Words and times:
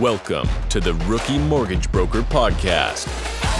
Welcome 0.00 0.48
to 0.70 0.80
the 0.80 0.94
Rookie 0.94 1.36
Mortgage 1.36 1.92
Broker 1.92 2.22
Podcast 2.22 3.06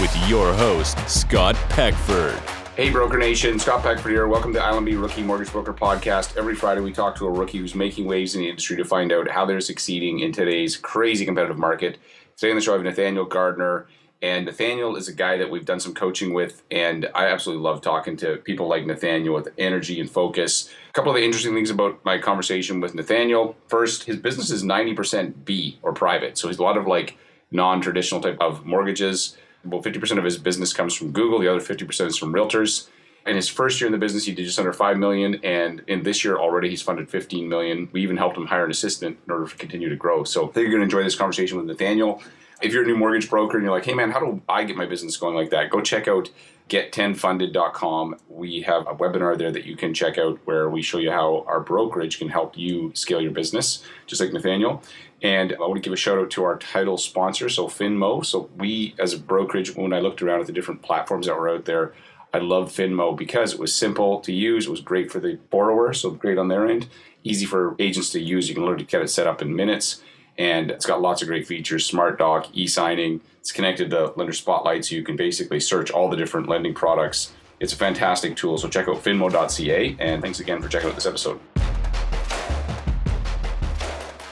with 0.01 0.11
your 0.27 0.51
host, 0.55 0.97
Scott 1.07 1.53
Peckford. 1.69 2.33
Hey, 2.75 2.89
Broker 2.89 3.19
Nation, 3.19 3.59
Scott 3.59 3.83
Peckford 3.83 4.11
here. 4.11 4.25
Welcome 4.25 4.51
to 4.53 4.59
ILMB 4.59 4.99
Rookie 4.99 5.21
Mortgage 5.21 5.51
Broker 5.51 5.71
Podcast. 5.71 6.35
Every 6.37 6.55
Friday, 6.55 6.81
we 6.81 6.93
talk 6.93 7.15
to 7.17 7.27
a 7.27 7.31
rookie 7.31 7.59
who's 7.59 7.75
making 7.75 8.05
waves 8.05 8.33
in 8.33 8.41
the 8.41 8.49
industry 8.49 8.75
to 8.77 8.83
find 8.83 9.11
out 9.11 9.29
how 9.29 9.45
they're 9.45 9.61
succeeding 9.61 10.21
in 10.21 10.31
today's 10.31 10.75
crazy 10.77 11.25
competitive 11.25 11.59
market. 11.59 11.99
Today 12.37 12.49
on 12.49 12.55
the 12.55 12.61
show, 12.63 12.71
I 12.71 12.77
have 12.77 12.83
Nathaniel 12.85 13.25
Gardner. 13.25 13.85
And 14.21 14.45
Nathaniel 14.45 14.95
is 14.95 15.07
a 15.07 15.13
guy 15.13 15.37
that 15.37 15.49
we've 15.49 15.65
done 15.65 15.79
some 15.79 15.95
coaching 15.95 16.33
with, 16.33 16.61
and 16.69 17.09
I 17.15 17.25
absolutely 17.25 17.63
love 17.63 17.81
talking 17.81 18.15
to 18.17 18.37
people 18.37 18.67
like 18.67 18.85
Nathaniel 18.85 19.33
with 19.33 19.49
energy 19.57 19.99
and 19.99 20.09
focus. 20.09 20.69
A 20.89 20.93
couple 20.93 21.11
of 21.11 21.17
the 21.17 21.25
interesting 21.25 21.55
things 21.55 21.71
about 21.71 22.05
my 22.05 22.19
conversation 22.19 22.79
with 22.79 22.93
Nathaniel. 22.93 23.55
First, 23.67 24.03
his 24.03 24.17
business 24.17 24.51
is 24.51 24.63
90% 24.63 25.43
B 25.43 25.79
or 25.81 25.91
private. 25.91 26.37
So 26.37 26.49
he's 26.49 26.59
a 26.59 26.63
lot 26.63 26.77
of 26.77 26.85
like 26.85 27.17
non-traditional 27.49 28.21
type 28.21 28.37
of 28.39 28.63
mortgages. 28.63 29.37
About 29.65 29.83
50% 29.83 30.19
of 30.19 30.23
his 30.23 30.37
business 30.37 30.71
comes 30.71 30.95
from 30.95 31.11
Google, 31.11 31.39
the 31.39 31.47
other 31.47 31.59
50% 31.59 32.05
is 32.05 32.17
from 32.17 32.31
realtors. 32.31 32.89
In 33.25 33.35
his 33.35 33.49
first 33.49 33.79
year 33.79 33.87
in 33.87 33.91
the 33.91 33.99
business, 33.99 34.25
he 34.25 34.33
did 34.33 34.45
just 34.45 34.57
under 34.57 34.73
five 34.73 34.97
million, 34.97 35.39
and 35.43 35.83
in 35.87 36.01
this 36.03 36.23
year 36.23 36.37
already, 36.37 36.69
he's 36.69 36.81
funded 36.81 37.09
15 37.09 37.47
million. 37.47 37.87
We 37.91 38.01
even 38.01 38.17
helped 38.17 38.37
him 38.37 38.47
hire 38.47 38.65
an 38.65 38.71
assistant 38.71 39.17
in 39.25 39.31
order 39.31 39.47
to 39.47 39.55
continue 39.55 39.89
to 39.89 39.95
grow. 39.95 40.23
So 40.23 40.43
I 40.43 40.45
think 40.45 40.63
you're 40.63 40.71
going 40.71 40.79
to 40.79 40.85
enjoy 40.85 41.03
this 41.03 41.15
conversation 41.15 41.57
with 41.57 41.67
Nathaniel 41.67 42.21
if 42.61 42.73
you're 42.73 42.83
a 42.83 42.87
new 42.87 42.97
mortgage 42.97 43.29
broker 43.29 43.57
and 43.57 43.63
you're 43.63 43.73
like, 43.73 43.85
hey 43.85 43.93
man, 43.93 44.11
how 44.11 44.19
do 44.19 44.41
I 44.47 44.63
get 44.63 44.77
my 44.77 44.85
business 44.85 45.17
going 45.17 45.35
like 45.35 45.49
that? 45.51 45.69
Go 45.69 45.81
check 45.81 46.07
out 46.07 46.29
get10funded.com. 46.71 48.15
We 48.29 48.61
have 48.61 48.87
a 48.87 48.95
webinar 48.95 49.37
there 49.37 49.51
that 49.51 49.65
you 49.65 49.75
can 49.75 49.93
check 49.93 50.17
out 50.17 50.39
where 50.45 50.69
we 50.69 50.81
show 50.81 50.99
you 50.99 51.11
how 51.11 51.43
our 51.45 51.59
brokerage 51.59 52.17
can 52.17 52.29
help 52.29 52.57
you 52.57 52.93
scale 52.95 53.19
your 53.19 53.31
business, 53.31 53.83
just 54.07 54.21
like 54.21 54.31
Nathaniel. 54.31 54.81
And 55.21 55.51
I 55.51 55.59
want 55.59 55.75
to 55.75 55.81
give 55.81 55.91
a 55.91 55.97
shout 55.97 56.17
out 56.17 56.31
to 56.31 56.45
our 56.45 56.57
title 56.57 56.97
sponsor, 56.97 57.49
so 57.49 57.67
Finmo. 57.67 58.25
So 58.25 58.49
we, 58.57 58.95
as 58.97 59.13
a 59.13 59.19
brokerage, 59.19 59.75
when 59.75 59.91
I 59.91 59.99
looked 59.99 60.21
around 60.21 60.39
at 60.39 60.47
the 60.47 60.53
different 60.53 60.81
platforms 60.81 61.27
that 61.27 61.35
were 61.35 61.49
out 61.49 61.65
there, 61.65 61.93
I 62.33 62.37
love 62.37 62.71
Finmo 62.71 63.17
because 63.17 63.53
it 63.53 63.59
was 63.59 63.75
simple 63.75 64.21
to 64.21 64.31
use. 64.31 64.67
It 64.67 64.71
was 64.71 64.79
great 64.79 65.11
for 65.11 65.19
the 65.19 65.37
borrower, 65.49 65.93
so 65.93 66.11
great 66.11 66.37
on 66.37 66.47
their 66.47 66.65
end. 66.65 66.87
Easy 67.25 67.45
for 67.45 67.75
agents 67.79 68.11
to 68.11 68.21
use. 68.21 68.47
You 68.47 68.55
can 68.55 68.63
literally 68.63 68.85
get 68.85 69.01
it 69.01 69.09
set 69.09 69.27
up 69.27 69.41
in 69.41 69.53
minutes 69.53 70.01
and 70.37 70.71
it's 70.71 70.85
got 70.85 71.01
lots 71.01 71.21
of 71.21 71.27
great 71.27 71.47
features. 71.47 71.85
Smart 71.85 72.17
doc 72.17 72.47
e-signing. 72.53 73.21
It's 73.39 73.51
connected 73.51 73.89
to 73.91 74.13
lender 74.15 74.33
spotlight 74.33 74.85
so 74.85 74.95
you 74.95 75.03
can 75.03 75.15
basically 75.15 75.59
search 75.59 75.91
all 75.91 76.09
the 76.09 76.17
different 76.17 76.47
lending 76.47 76.73
products. 76.73 77.33
It's 77.59 77.73
a 77.73 77.75
fantastic 77.75 78.35
tool 78.35 78.57
so 78.57 78.67
check 78.67 78.87
out 78.87 79.03
finmo.ca 79.03 79.95
and 79.99 80.21
thanks 80.21 80.39
again 80.39 80.61
for 80.61 80.67
checking 80.67 80.89
out 80.89 80.95
this 80.95 81.05
episode. 81.05 81.39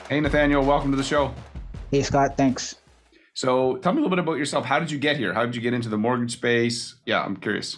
Hey 0.10 0.20
nathaniel 0.20 0.64
welcome 0.64 0.92
to 0.92 0.98
the 0.98 1.04
show. 1.04 1.34
Hey 1.92 2.02
scott 2.02 2.38
thanks. 2.38 2.76
So 3.34 3.78
tell 3.78 3.94
me 3.94 4.00
a 4.00 4.02
little 4.02 4.16
bit 4.16 4.24
about 4.24 4.38
yourself. 4.38 4.66
How 4.66 4.80
did 4.80 4.92
you 4.92 4.98
get 4.98 5.18
here? 5.18 5.34
How 5.34 5.46
did 5.46 5.56
you 5.56 5.62
get 5.62 5.74
into 5.74 5.90
the 5.90 5.98
mortgage 5.98 6.34
space? 6.34 6.96
Yeah 7.06 7.24
i'm 7.24 7.36
curious. 7.36 7.78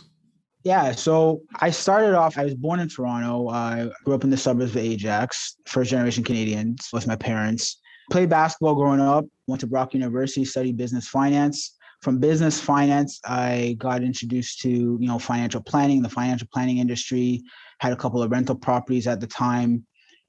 Yeah, 0.64 0.92
so 0.92 1.42
I 1.59 1.72
started 1.72 2.14
off, 2.14 2.38
I 2.38 2.44
was 2.44 2.53
born 2.53 2.80
in 2.80 2.88
Toronto. 2.88 3.49
I 3.49 3.89
grew 4.05 4.14
up 4.14 4.23
in 4.23 4.30
the 4.30 4.38
suburbs 4.38 4.72
of 4.72 4.77
Ajax, 4.77 5.55
first 5.66 5.89
generation 5.89 6.23
Canadians 6.23 6.89
with 6.94 7.08
my 7.08 7.16
parents. 7.16 7.80
Played 8.12 8.30
basketball 8.30 8.76
growing 8.76 9.00
up, 9.00 9.26
went 9.48 9.62
to 9.62 9.67
Brock 9.67 9.94
University, 9.94 10.44
studied 10.44 10.76
business 10.76 11.08
finance. 11.08 11.78
From 12.02 12.20
business 12.20 12.59
finance, 12.59 13.22
I 13.26 13.78
got 13.80 14.04
introduced 14.04 14.59
to, 14.62 14.70
you 14.70 15.08
know, 15.08 15.17
financial 15.17 15.62
planning, 15.62 16.02
the 16.02 16.09
financial 16.09 16.48
planning 16.52 16.80
industry, 16.80 17.42
had 17.80 17.94
a 17.94 17.95
couple 17.95 18.22
of 18.22 18.30
rental 18.30 18.56
properties 18.56 19.08
at 19.08 19.22
the 19.22 19.28
time. 19.28 19.86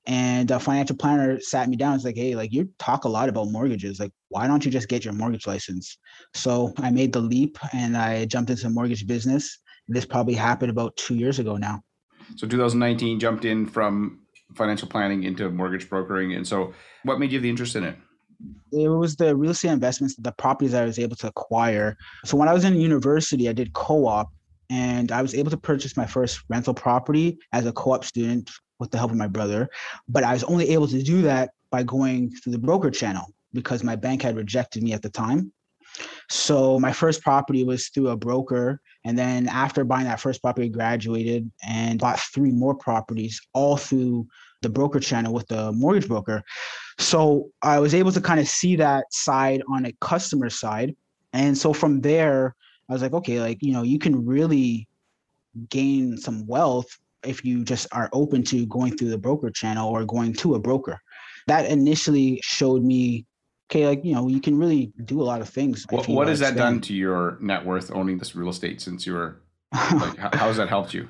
And 0.07 0.51
a 0.53 0.61
financial 0.61 0.97
planner 0.97 1.41
sat 1.41 1.69
me 1.69 1.77
down. 1.77 1.97
It's 1.97 2.05
like, 2.05 2.17
hey, 2.17 2.37
like 2.37 2.53
you 2.53 2.69
talk 2.79 3.05
a 3.05 3.09
lot 3.09 3.29
about 3.29 3.49
mortgages. 3.49 3.99
Like, 3.99 4.13
why 4.29 4.47
don't 4.47 4.65
you 4.65 4.71
just 4.71 4.89
get 4.89 5.05
your 5.05 5.15
mortgage 5.15 5.49
license? 5.49 5.99
So 6.35 6.73
I 6.79 6.91
made 6.91 7.13
the 7.13 7.21
leap 7.21 7.59
and 7.73 7.97
I 7.97 8.27
jumped 8.27 8.51
into 8.51 8.63
the 8.63 8.71
mortgage 8.71 9.09
business. 9.09 9.59
This 9.89 10.05
probably 10.05 10.35
happened 10.35 10.71
about 10.71 10.97
two 10.97 11.17
years 11.17 11.41
ago 11.41 11.57
now. 11.57 11.83
So 12.37 12.47
2019 12.47 13.19
jumped 13.19 13.45
in 13.45 13.67
from 13.67 14.22
financial 14.55 14.89
planning 14.89 15.25
into 15.25 15.51
mortgage 15.51 15.89
brokering. 15.89 16.35
And 16.35 16.47
so, 16.47 16.73
what 17.05 17.19
made 17.19 17.33
you 17.33 17.41
the 17.41 17.51
interest 17.51 17.77
in 17.77 17.85
it? 17.85 17.97
It 18.73 18.89
was 18.89 19.17
the 19.17 19.37
real 19.37 19.53
estate 19.53 19.71
investments, 19.71 20.17
the 20.17 20.33
properties 20.33 20.75
I 20.75 20.85
was 20.85 20.99
able 20.99 21.17
to 21.17 21.29
acquire. 21.29 21.97
So 22.25 22.37
when 22.37 22.49
I 22.49 22.53
was 22.53 22.65
in 22.65 22.75
university, 22.75 23.49
I 23.49 23.53
did 23.53 23.73
co-op, 23.73 24.33
and 24.71 25.13
I 25.13 25.23
was 25.23 25.35
able 25.35 25.51
to 25.51 25.57
purchase 25.57 25.97
my 25.97 26.07
first 26.07 26.43
rental 26.49 26.75
property 26.75 27.39
as 27.53 27.67
a 27.67 27.73
co-op 27.73 28.05
student 28.05 28.51
with 28.79 28.91
the 28.91 28.99
help 28.99 29.11
of 29.11 29.17
my 29.17 29.29
brother. 29.29 29.69
But 30.09 30.25
I 30.25 30.33
was 30.33 30.45
only 30.45 30.71
able 30.71 30.89
to 30.89 31.03
do 31.03 31.23
that 31.23 31.51
by 31.71 31.83
going 31.83 32.31
through 32.31 32.53
the 32.53 32.59
broker 32.59 32.91
channel 32.91 33.27
because 33.53 33.85
my 33.85 33.97
bank 33.97 34.23
had 34.23 34.37
rejected 34.37 34.83
me 34.83 34.93
at 34.93 35.03
the 35.03 35.11
time. 35.11 35.53
So 36.31 36.79
my 36.79 36.93
first 36.93 37.23
property 37.23 37.65
was 37.65 37.89
through 37.89 38.09
a 38.09 38.17
broker. 38.17 38.81
And 39.05 39.19
then 39.19 39.49
after 39.49 39.85
buying 39.85 40.05
that 40.05 40.21
first 40.21 40.41
property, 40.41 40.67
I 40.67 40.71
graduated 40.71 41.51
and 41.67 41.99
bought 41.99 42.21
three 42.21 42.51
more 42.51 42.75
properties 42.75 43.41
all 43.53 43.77
through 43.77 44.27
the 44.63 44.69
broker 44.69 45.01
channel 45.01 45.35
with 45.35 45.49
the 45.49 45.73
mortgage 45.73 46.09
broker. 46.09 46.43
So 46.99 47.51
I 47.63 47.81
was 47.81 47.95
able 47.95 48.13
to 48.13 48.21
kind 48.21 48.41
of 48.41 48.49
see 48.49 48.77
that 48.77 49.13
side 49.13 49.63
on 49.69 49.87
a 49.87 49.93
customer 50.01 50.51
side. 50.51 50.95
And 51.33 51.57
so 51.57 51.73
from 51.73 52.01
there, 52.01 52.55
I 52.89 52.93
was 52.93 53.03
like, 53.03 53.13
okay, 53.13 53.41
like, 53.41 53.59
you 53.61 53.73
know, 53.73 53.83
you 53.83 53.99
can 53.99 54.25
really 54.25 54.89
gain 55.69 56.17
some 56.17 56.47
wealth 56.47 56.87
if 57.25 57.45
you 57.45 57.65
just 57.65 57.87
are 57.93 58.09
open 58.13 58.43
to 58.45 58.67
going 58.67 58.97
through 58.97 59.11
the 59.11 59.19
broker 59.19 59.51
channel 59.51 59.91
or 59.91 60.05
going 60.05 60.33
to 60.35 60.55
a 60.55 60.61
broker. 60.61 61.01
That 61.47 61.67
initially 61.67 62.41
showed 62.43 62.83
me 62.83 63.27
okay, 63.73 63.87
like 63.87 64.05
you 64.05 64.15
know, 64.15 64.29
you 64.29 64.41
can 64.41 64.59
really 64.59 64.93
do 65.05 65.23
a 65.23 65.25
lot 65.25 65.41
of 65.41 65.49
things. 65.49 65.87
What, 65.89 66.07
what 66.09 66.29
has 66.29 66.41
that 66.41 66.57
done 66.57 66.81
to 66.83 66.95
your 66.95 67.39
net 67.41 67.65
worth 67.65 67.91
owning 67.93 68.19
this 68.19 68.37
real 68.37 68.51
estate 68.51 68.81
since 68.81 69.07
you 69.07 69.15
were 69.15 69.41
like, 69.73 70.17
how, 70.19 70.31
how 70.33 70.47
has 70.49 70.59
that 70.59 70.69
helped 70.69 70.93
you? 70.93 71.09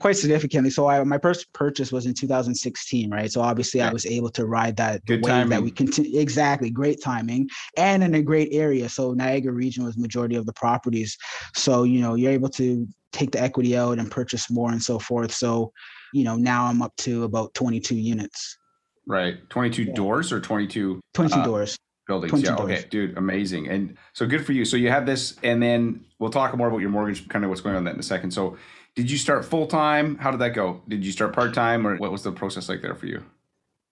Quite 0.00 0.16
significantly. 0.16 0.70
So 0.70 0.88
I, 0.88 1.02
my 1.04 1.18
first 1.18 1.52
purchase 1.52 1.90
was 1.90 2.06
in 2.06 2.14
2016, 2.14 3.10
right? 3.10 3.30
So 3.30 3.40
obviously 3.40 3.78
yeah. 3.78 3.88
I 3.88 3.92
was 3.92 4.04
able 4.06 4.28
to 4.30 4.44
ride 4.44 4.76
that 4.76 5.04
Good 5.06 5.24
wave 5.24 5.32
timing. 5.32 5.48
that 5.50 5.62
we 5.62 5.70
continue. 5.70 6.18
Exactly, 6.18 6.70
great 6.70 7.02
timing, 7.02 7.48
and 7.76 8.02
in 8.02 8.14
a 8.14 8.22
great 8.22 8.48
area. 8.52 8.88
So 8.88 9.12
Niagara 9.12 9.52
region 9.52 9.84
was 9.84 9.96
majority 9.96 10.36
of 10.36 10.46
the 10.46 10.52
properties. 10.52 11.16
So 11.54 11.82
you 11.82 12.00
know 12.00 12.14
you're 12.14 12.32
able 12.32 12.50
to 12.50 12.86
take 13.12 13.32
the 13.32 13.40
equity 13.40 13.76
out 13.76 13.98
and 13.98 14.10
purchase 14.10 14.50
more 14.50 14.70
and 14.70 14.82
so 14.82 14.98
forth. 14.98 15.32
So 15.32 15.72
you 16.12 16.24
know 16.24 16.36
now 16.36 16.66
I'm 16.66 16.82
up 16.82 16.94
to 16.98 17.24
about 17.24 17.54
22 17.54 17.96
units. 17.96 18.58
Right, 19.06 19.36
22 19.50 19.82
yeah. 19.82 19.92
doors 19.92 20.32
or 20.32 20.40
22. 20.40 21.00
22 21.12 21.38
uh, 21.38 21.44
doors 21.44 21.78
buildings. 22.06 22.42
Yeah. 22.42 22.56
Okay, 22.56 22.84
dude, 22.90 23.16
amazing. 23.16 23.68
And 23.68 23.96
so 24.12 24.26
good 24.26 24.44
for 24.44 24.52
you. 24.52 24.64
So 24.64 24.76
you 24.76 24.90
have 24.90 25.06
this, 25.06 25.36
and 25.42 25.62
then 25.62 26.04
we'll 26.18 26.30
talk 26.30 26.56
more 26.56 26.68
about 26.68 26.78
your 26.78 26.90
mortgage, 26.90 27.28
kind 27.28 27.44
of 27.44 27.48
what's 27.50 27.60
going 27.60 27.76
on 27.76 27.84
that 27.84 27.94
in 27.94 28.00
a 28.00 28.04
second. 28.04 28.30
So 28.30 28.56
did 28.94 29.10
you 29.10 29.18
start 29.18 29.44
full 29.44 29.66
time? 29.66 30.16
How 30.16 30.30
did 30.30 30.40
that 30.40 30.50
go? 30.50 30.82
Did 30.88 31.04
you 31.04 31.12
start 31.12 31.32
part 31.32 31.54
time, 31.54 31.86
or 31.86 31.96
what 31.96 32.12
was 32.12 32.22
the 32.22 32.32
process 32.32 32.68
like 32.68 32.82
there 32.82 32.94
for 32.94 33.06
you? 33.06 33.22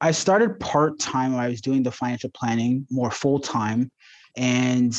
I 0.00 0.10
started 0.10 0.58
part 0.58 0.98
time. 0.98 1.36
I 1.36 1.48
was 1.48 1.60
doing 1.60 1.82
the 1.82 1.92
financial 1.92 2.30
planning 2.30 2.86
more 2.90 3.10
full 3.10 3.38
time, 3.38 3.90
and 4.36 4.94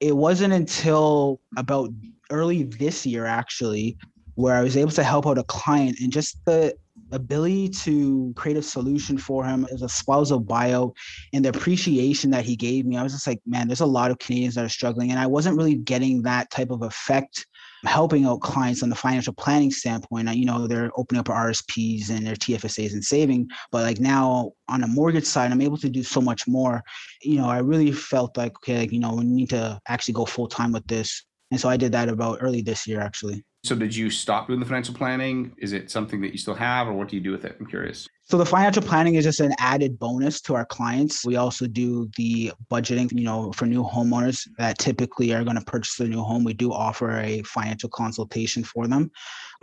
it 0.00 0.16
wasn't 0.16 0.52
until 0.52 1.40
about 1.56 1.90
early 2.30 2.64
this 2.64 3.06
year 3.06 3.24
actually 3.24 3.96
where 4.34 4.54
I 4.54 4.62
was 4.62 4.76
able 4.76 4.92
to 4.92 5.02
help 5.02 5.26
out 5.26 5.38
a 5.38 5.42
client 5.44 5.98
and 6.00 6.12
just 6.12 6.44
the 6.44 6.72
ability 7.12 7.68
to 7.68 8.32
create 8.36 8.56
a 8.56 8.62
solution 8.62 9.18
for 9.18 9.44
him 9.44 9.66
as 9.72 9.82
a 9.82 9.88
spousal 9.88 10.40
buyout 10.40 10.94
and 11.32 11.44
the 11.44 11.50
appreciation 11.50 12.30
that 12.30 12.44
he 12.44 12.56
gave 12.56 12.86
me, 12.86 12.96
I 12.96 13.02
was 13.02 13.12
just 13.12 13.26
like, 13.26 13.40
man, 13.46 13.68
there's 13.68 13.80
a 13.80 13.86
lot 13.86 14.10
of 14.10 14.18
Canadians 14.18 14.54
that 14.54 14.64
are 14.64 14.68
struggling. 14.68 15.10
And 15.10 15.20
I 15.20 15.26
wasn't 15.26 15.56
really 15.56 15.74
getting 15.76 16.22
that 16.22 16.50
type 16.50 16.70
of 16.70 16.82
effect 16.82 17.46
helping 17.84 18.24
out 18.24 18.40
clients 18.40 18.82
on 18.82 18.88
the 18.88 18.96
financial 18.96 19.32
planning 19.32 19.70
standpoint. 19.70 20.34
You 20.34 20.46
know, 20.46 20.66
they're 20.66 20.90
opening 20.96 21.20
up 21.20 21.26
RSPs 21.26 22.10
and 22.10 22.26
their 22.26 22.34
TFSAs 22.34 22.92
and 22.92 23.04
saving. 23.04 23.48
But 23.70 23.82
like 23.82 24.00
now 24.00 24.52
on 24.68 24.80
the 24.80 24.88
mortgage 24.88 25.24
side, 25.24 25.52
I'm 25.52 25.60
able 25.60 25.78
to 25.78 25.88
do 25.88 26.02
so 26.02 26.20
much 26.20 26.48
more. 26.48 26.82
You 27.22 27.36
know, 27.36 27.48
I 27.48 27.58
really 27.58 27.92
felt 27.92 28.36
like, 28.36 28.56
okay, 28.56 28.78
like, 28.78 28.92
you 28.92 29.00
know, 29.00 29.14
we 29.14 29.24
need 29.24 29.50
to 29.50 29.80
actually 29.88 30.14
go 30.14 30.24
full 30.24 30.48
time 30.48 30.72
with 30.72 30.86
this. 30.86 31.24
And 31.50 31.60
so 31.60 31.68
I 31.68 31.76
did 31.76 31.92
that 31.92 32.08
about 32.08 32.38
early 32.40 32.62
this 32.62 32.86
year, 32.86 33.00
actually. 33.00 33.44
So 33.64 33.74
did 33.74 33.94
you 33.94 34.10
stop 34.10 34.46
doing 34.46 34.60
the 34.60 34.66
financial 34.66 34.94
planning? 34.94 35.54
Is 35.58 35.72
it 35.72 35.90
something 35.90 36.20
that 36.22 36.32
you 36.32 36.38
still 36.38 36.54
have 36.54 36.88
or 36.88 36.92
what 36.92 37.08
do 37.08 37.16
you 37.16 37.22
do 37.22 37.32
with 37.32 37.44
it? 37.44 37.56
I'm 37.58 37.66
curious. 37.66 38.08
So 38.30 38.36
the 38.36 38.44
financial 38.44 38.82
planning 38.82 39.14
is 39.14 39.24
just 39.24 39.40
an 39.40 39.54
added 39.58 39.98
bonus 39.98 40.42
to 40.42 40.54
our 40.54 40.66
clients. 40.66 41.24
We 41.24 41.36
also 41.36 41.66
do 41.66 42.10
the 42.18 42.52
budgeting, 42.70 43.10
you 43.10 43.24
know, 43.24 43.52
for 43.52 43.64
new 43.64 43.82
homeowners 43.82 44.46
that 44.58 44.78
typically 44.78 45.32
are 45.32 45.44
going 45.44 45.56
to 45.56 45.64
purchase 45.64 45.98
a 46.00 46.06
new 46.06 46.20
home. 46.20 46.44
We 46.44 46.52
do 46.52 46.70
offer 46.70 47.20
a 47.20 47.40
financial 47.44 47.88
consultation 47.88 48.64
for 48.64 48.86
them. 48.86 49.10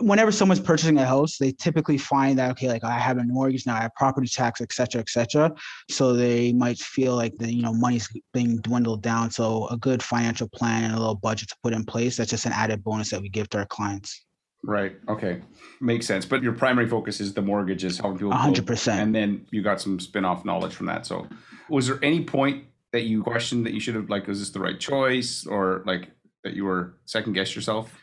Whenever 0.00 0.32
someone's 0.32 0.58
purchasing 0.58 0.98
a 0.98 1.06
house, 1.06 1.38
they 1.38 1.52
typically 1.52 1.96
find 1.96 2.40
that 2.40 2.50
okay, 2.50 2.66
like 2.66 2.82
I 2.82 2.98
have 2.98 3.18
a 3.18 3.24
mortgage 3.24 3.66
now, 3.66 3.76
I 3.76 3.82
have 3.82 3.94
property 3.94 4.26
tax, 4.26 4.60
et 4.60 4.72
cetera, 4.72 5.00
et 5.00 5.10
cetera. 5.10 5.52
So 5.88 6.14
they 6.14 6.52
might 6.52 6.78
feel 6.78 7.14
like 7.14 7.36
the 7.36 7.54
you 7.54 7.62
know 7.62 7.72
money's 7.72 8.08
being 8.34 8.56
dwindled 8.62 9.00
down. 9.00 9.30
So 9.30 9.68
a 9.68 9.76
good 9.76 10.02
financial 10.02 10.48
plan 10.48 10.82
and 10.82 10.94
a 10.94 10.98
little 10.98 11.14
budget 11.14 11.50
to 11.50 11.56
put 11.62 11.72
in 11.72 11.84
place, 11.84 12.16
that's 12.16 12.30
just 12.30 12.46
an 12.46 12.52
added 12.52 12.82
bonus 12.82 13.10
that 13.10 13.22
we 13.22 13.28
give 13.28 13.48
to 13.50 13.58
our 13.58 13.66
clients. 13.66 14.25
Right. 14.66 14.96
Okay. 15.08 15.42
Makes 15.80 16.06
sense. 16.06 16.26
But 16.26 16.42
your 16.42 16.52
primary 16.52 16.88
focus 16.88 17.20
is 17.20 17.32
the 17.32 17.40
mortgages, 17.40 17.98
helping 17.98 18.18
people. 18.18 18.32
hundred 18.32 18.66
percent. 18.66 19.00
And 19.00 19.14
then 19.14 19.46
you 19.52 19.62
got 19.62 19.80
some 19.80 20.00
spin-off 20.00 20.44
knowledge 20.44 20.74
from 20.74 20.86
that. 20.86 21.06
So 21.06 21.28
was 21.70 21.86
there 21.86 22.00
any 22.02 22.24
point 22.24 22.64
that 22.92 23.02
you 23.02 23.22
questioned 23.22 23.64
that 23.66 23.74
you 23.74 23.80
should 23.80 23.94
have 23.94 24.10
like, 24.10 24.26
was 24.26 24.40
this 24.40 24.50
the 24.50 24.58
right 24.58 24.78
choice 24.78 25.46
or 25.46 25.84
like 25.86 26.10
that 26.42 26.54
you 26.54 26.64
were 26.64 26.94
second 27.04 27.34
guess 27.34 27.54
yourself? 27.54 27.96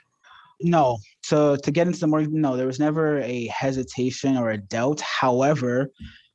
No. 0.61 0.99
So 1.23 1.57
to 1.57 1.71
get 1.71 1.87
into 1.87 1.99
the 1.99 2.07
mortgage, 2.07 2.31
no, 2.31 2.55
there 2.55 2.67
was 2.67 2.79
never 2.79 3.19
a 3.19 3.47
hesitation 3.47 4.37
or 4.37 4.51
a 4.51 4.57
doubt. 4.57 5.01
However, 5.01 5.89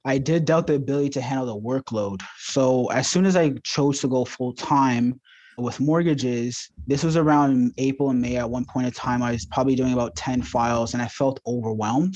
I 0.04 0.18
did 0.18 0.44
doubt 0.44 0.66
the 0.66 0.74
ability 0.74 1.08
to 1.10 1.22
handle 1.22 1.46
the 1.46 1.58
workload. 1.58 2.20
So 2.38 2.88
as 2.88 3.08
soon 3.08 3.24
as 3.24 3.34
I 3.34 3.52
chose 3.64 4.00
to 4.00 4.08
go 4.08 4.26
full 4.26 4.52
time 4.52 5.20
with 5.58 5.80
mortgages, 5.80 6.70
this 6.86 7.02
was 7.02 7.16
around 7.16 7.72
April 7.78 8.10
and 8.10 8.20
May. 8.20 8.36
At 8.36 8.48
one 8.48 8.64
point 8.64 8.86
in 8.86 8.92
time, 8.92 9.22
I 9.22 9.32
was 9.32 9.46
probably 9.46 9.74
doing 9.74 9.92
about 9.92 10.16
10 10.16 10.42
files 10.42 10.94
and 10.94 11.02
I 11.02 11.08
felt 11.08 11.40
overwhelmed. 11.46 12.14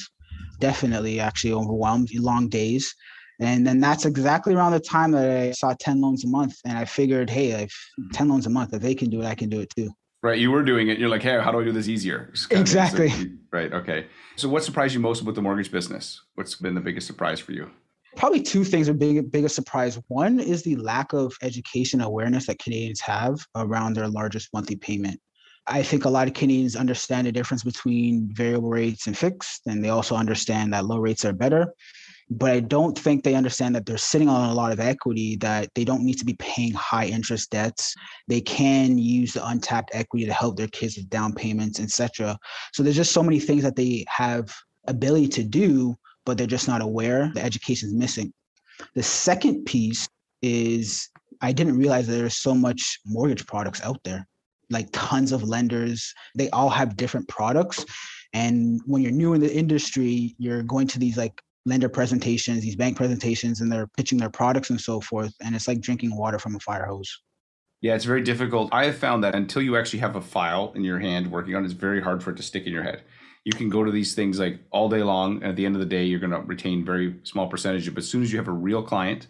Definitely, 0.61 1.21
actually, 1.21 1.53
overwhelmed, 1.53 2.11
long 2.15 2.49
days. 2.49 2.94
And 3.41 3.67
then 3.67 3.81
that's 3.81 4.05
exactly 4.05 4.55
around 4.55 4.73
the 4.73 4.81
time 4.81 5.11
that 5.12 5.29
I 5.29 5.50
saw 5.53 5.75
10 5.79 6.00
loans 6.00 6.25
a 6.25 6.29
month. 6.29 6.55
And 6.65 6.79
I 6.79 6.85
figured, 6.85 7.29
hey, 7.29 7.50
if 7.50 7.73
10 8.12 8.29
loans 8.29 8.47
a 8.47 8.50
month, 8.50 8.73
if 8.73 8.81
they 8.81 8.94
can 8.94 9.11
do 9.11 9.21
it, 9.21 9.27
I 9.27 9.35
can 9.35 9.49
do 9.49 9.61
it 9.61 9.71
too. 9.75 9.91
Right. 10.23 10.39
You 10.39 10.53
were 10.53 10.62
doing 10.62 10.89
it. 10.89 10.99
You're 10.99 11.09
like, 11.09 11.23
hey, 11.23 11.41
how 11.41 11.50
do 11.50 11.61
I 11.61 11.65
do 11.65 11.73
this 11.73 11.89
easier? 11.89 12.33
Exactly. 12.50 13.12
Right. 13.53 13.71
Okay. 13.71 14.06
So 14.37 14.49
what 14.49 14.65
surprised 14.65 14.94
you 14.94 15.00
most 15.00 15.21
about 15.21 15.35
the 15.35 15.43
mortgage 15.43 15.71
business? 15.71 16.23
What's 16.37 16.55
been 16.55 16.75
the 16.75 16.81
biggest 16.81 17.06
surprise 17.06 17.39
for 17.39 17.53
you? 17.53 17.71
Probably 18.17 18.43
two 18.43 18.64
things 18.64 18.88
are 18.88 18.94
big 18.94 19.31
biggest 19.31 19.55
surprise. 19.55 19.99
One 20.09 20.38
is 20.38 20.62
the 20.62 20.76
lack 20.76 21.12
of 21.12 21.32
education 21.43 22.00
awareness 22.00 22.47
that 22.47 22.59
Canadians 22.59 23.00
have 23.00 23.38
around 23.56 23.94
their 23.94 24.09
largest 24.09 24.50
monthly 24.53 24.76
payment. 24.76 25.19
I 25.67 25.82
think 25.82 26.05
a 26.05 26.11
lot 26.11 26.26
of 26.26 26.35
Canadians 26.35 26.76
understand 26.76 27.26
the 27.26 27.32
difference 27.32 27.62
between 27.62 28.29
variable 28.32 28.69
rates 28.69 29.06
and 29.06 29.17
fixed, 29.17 29.62
and 29.67 29.82
they 29.82 29.91
also 29.91 30.17
understand 30.17 30.73
that 30.73 30.87
low 30.87 30.99
rates 30.99 31.25
are 31.25 31.32
better 31.32 31.73
but 32.38 32.50
I 32.50 32.61
don't 32.61 32.99
think 32.99 33.23
they 33.23 33.35
understand 33.35 33.75
that 33.75 33.85
they're 33.85 33.99
sitting 33.99 34.29
on 34.29 34.49
a 34.49 34.55
lot 34.55 34.73
of 34.73 34.81
equity 34.81 35.37
that 35.37 35.69
they 35.75 35.85
don't 35.85 36.05
need 36.05 36.19
to 36.19 36.25
be 36.25 36.35
paying 36.35 36.73
high 36.73 37.06
interest 37.06 37.50
debts. 37.50 37.94
They 38.29 38.41
can 38.41 38.99
use 38.99 39.35
the 39.35 39.47
untapped 39.47 39.91
equity 39.93 40.26
to 40.26 40.32
help 40.32 40.56
their 40.56 40.69
kids 40.69 40.97
with 40.97 41.11
down 41.11 41.35
payments, 41.35 41.81
etc. 41.81 42.38
So 42.73 42.82
there's 42.82 42.97
just 42.97 43.12
so 43.12 43.23
many 43.23 43.38
things 43.38 43.62
that 43.62 43.76
they 43.76 44.05
have 44.08 44.55
ability 44.88 45.29
to 45.29 45.44
do, 45.44 45.94
but 46.24 46.38
they're 46.38 46.46
just 46.46 46.69
not 46.69 46.82
aware. 46.82 47.30
The 47.34 47.42
education 47.42 47.88
is 47.88 47.94
missing. 47.94 48.32
The 48.94 49.02
second 49.02 49.64
piece 49.64 50.08
is 50.40 51.08
I 51.40 51.52
didn't 51.52 51.78
realize 51.78 52.06
there's 52.06 52.36
so 52.36 52.54
much 52.54 53.00
mortgage 53.06 53.46
products 53.46 53.82
out 53.82 54.02
there, 54.04 54.26
like 54.70 54.88
tons 54.92 55.32
of 55.32 55.42
lenders. 55.42 56.12
They 56.36 56.50
all 56.50 56.70
have 56.70 56.96
different 56.96 57.28
products. 57.28 57.84
And 58.32 58.80
when 58.86 59.02
you're 59.02 59.12
new 59.12 59.34
in 59.34 59.40
the 59.40 59.54
industry, 59.54 60.34
you're 60.38 60.62
going 60.62 60.86
to 60.88 60.98
these 60.98 61.16
like 61.16 61.40
lender 61.66 61.88
presentations, 61.88 62.62
these 62.62 62.76
bank 62.76 62.96
presentations, 62.96 63.60
and 63.60 63.70
they're 63.70 63.88
pitching 63.96 64.19
their 64.19 64.30
products 64.30 64.70
and 64.70 64.80
so 64.80 65.00
forth. 65.00 65.32
And 65.42 65.54
it's 65.54 65.69
like 65.69 65.80
drinking 65.80 66.16
water 66.16 66.38
from 66.38 66.56
a 66.56 66.60
fire 66.60 66.86
hose. 66.86 67.20
Yeah, 67.80 67.96
it's 67.96 68.04
very 68.04 68.22
difficult. 68.22 68.72
I 68.72 68.84
have 68.86 68.96
found 68.96 69.24
that 69.24 69.34
until 69.34 69.60
you 69.60 69.76
actually 69.76 69.98
have 69.98 70.14
a 70.14 70.20
file 70.20 70.72
in 70.76 70.84
your 70.84 71.00
hand 71.00 71.30
working 71.30 71.56
on 71.56 71.62
it, 71.62 71.66
it's 71.66 71.74
very 71.74 72.00
hard 72.00 72.22
for 72.22 72.30
it 72.30 72.36
to 72.36 72.42
stick 72.42 72.64
in 72.66 72.72
your 72.72 72.84
head. 72.84 73.02
You 73.44 73.53
can 73.53 73.69
go 73.69 73.83
to 73.83 73.91
these 73.91 74.15
things 74.15 74.39
like 74.39 74.61
all 74.71 74.89
day 74.89 75.03
long. 75.03 75.43
At 75.43 75.56
the 75.56 75.67
end 75.67 75.75
of 75.75 75.81
the 75.81 75.87
day, 75.87 76.05
you're 76.05 76.21
going 76.21 76.33
to 76.33 76.41
retain 76.41 76.85
very 76.85 77.17
small 77.25 77.49
percentage. 77.49 77.93
But 77.93 78.03
as 78.05 78.09
soon 78.09 78.23
as 78.23 78.33
you 78.33 78.39
have 78.39 78.49
a 78.49 78.53
real 78.53 78.83
client 78.83 79.27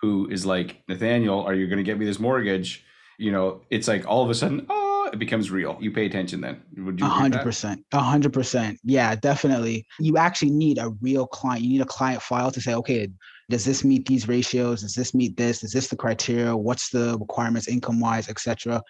who 0.00 0.28
is 0.30 0.46
like, 0.46 0.82
Nathaniel, 0.88 1.42
are 1.42 1.54
you 1.54 1.66
going 1.66 1.78
to 1.78 1.82
get 1.84 1.98
me 1.98 2.06
this 2.06 2.20
mortgage? 2.20 2.84
You 3.18 3.32
know, 3.32 3.62
it's 3.70 3.88
like 3.88 4.06
all 4.06 4.22
of 4.22 4.30
a 4.30 4.34
sudden, 4.34 4.66
oh, 4.68 5.10
it 5.12 5.18
becomes 5.18 5.50
real. 5.50 5.76
You 5.80 5.90
pay 5.90 6.06
attention 6.06 6.40
then. 6.40 6.62
Would 6.76 7.00
you? 7.00 7.06
Hundred 7.06 7.42
percent. 7.42 7.84
Hundred 7.92 8.32
percent. 8.32 8.78
Yeah, 8.84 9.14
definitely. 9.16 9.86
You 9.98 10.18
actually 10.18 10.50
need 10.50 10.78
a 10.78 10.90
real 11.00 11.26
client. 11.26 11.62
You 11.62 11.70
need 11.70 11.80
a 11.80 11.86
client 11.86 12.22
file 12.22 12.50
to 12.50 12.60
say, 12.60 12.74
okay, 12.74 13.08
does 13.48 13.64
this 13.64 13.84
meet 13.84 14.06
these 14.06 14.28
ratios? 14.28 14.82
Does 14.82 14.94
this 14.94 15.14
meet 15.14 15.36
this? 15.36 15.64
Is 15.64 15.72
this 15.72 15.88
the 15.88 15.96
criteria? 15.96 16.56
What's 16.56 16.90
the 16.90 17.16
requirements, 17.18 17.68
income 17.68 18.00
wise, 18.00 18.28
etc. 18.28 18.82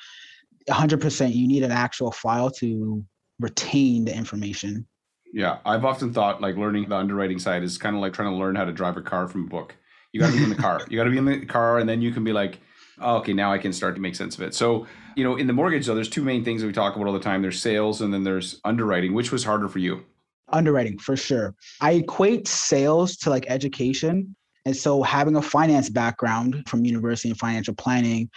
A 0.68 0.72
hundred 0.72 1.00
percent. 1.00 1.34
You 1.34 1.46
need 1.46 1.62
an 1.62 1.72
actual 1.72 2.10
file 2.10 2.50
to 2.52 3.04
retain 3.40 4.04
the 4.04 4.16
information. 4.16 4.86
Yeah, 5.32 5.58
I've 5.64 5.84
often 5.84 6.12
thought 6.12 6.40
like 6.40 6.56
learning 6.56 6.88
the 6.88 6.96
underwriting 6.96 7.38
side 7.38 7.62
is 7.62 7.78
kind 7.78 7.94
of 7.94 8.02
like 8.02 8.12
trying 8.12 8.30
to 8.30 8.36
learn 8.36 8.56
how 8.56 8.64
to 8.64 8.72
drive 8.72 8.96
a 8.96 9.02
car 9.02 9.28
from 9.28 9.44
a 9.44 9.48
book. 9.48 9.74
You 10.12 10.20
got 10.20 10.30
to 10.30 10.36
be 10.36 10.44
in 10.44 10.50
the 10.50 10.56
car. 10.56 10.80
You 10.88 10.96
got 10.96 11.04
to 11.04 11.10
be 11.10 11.18
in 11.18 11.24
the 11.24 11.44
car, 11.44 11.78
and 11.78 11.88
then 11.88 12.00
you 12.00 12.10
can 12.12 12.24
be 12.24 12.32
like, 12.32 12.58
oh, 13.00 13.16
okay, 13.16 13.32
now 13.34 13.52
I 13.52 13.58
can 13.58 13.72
start 13.72 13.94
to 13.96 14.00
make 14.00 14.14
sense 14.14 14.36
of 14.36 14.42
it. 14.42 14.54
So 14.54 14.86
you 15.16 15.24
know, 15.24 15.36
in 15.36 15.46
the 15.46 15.52
mortgage 15.52 15.86
though, 15.86 15.94
there's 15.94 16.10
two 16.10 16.22
main 16.22 16.44
things 16.44 16.60
that 16.60 16.66
we 16.66 16.72
talk 16.72 16.94
about 16.94 17.06
all 17.06 17.12
the 17.12 17.18
time. 17.18 17.42
There's 17.42 17.60
sales 17.60 18.02
and 18.02 18.12
then 18.12 18.22
there's 18.22 18.60
underwriting. 18.64 19.14
Which 19.14 19.32
was 19.32 19.42
harder 19.42 19.68
for 19.68 19.78
you? 19.78 20.04
Underwriting 20.52 20.98
for 20.98 21.16
sure. 21.16 21.54
I 21.80 21.92
equate 21.92 22.46
sales 22.46 23.16
to 23.18 23.30
like 23.30 23.46
education. 23.48 24.36
And 24.66 24.76
so 24.76 25.02
having 25.02 25.36
a 25.36 25.42
finance 25.42 25.88
background 25.88 26.64
from 26.68 26.84
university 26.84 27.30
and 27.30 27.38
financial 27.38 27.74
planning, 27.74 28.28